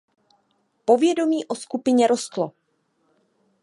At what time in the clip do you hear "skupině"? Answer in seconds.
1.55-2.07